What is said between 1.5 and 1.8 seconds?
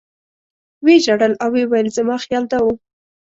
ویې